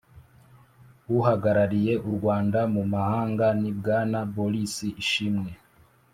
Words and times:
uhagarariye 1.17 1.93
u 2.07 2.09
Rwanda 2.15 2.59
mu 2.73 2.83
mahanga 2.93 3.45
ni 3.59 3.71
bwana 3.77 4.19
boris 4.33 4.75
ishimwe 5.01 5.51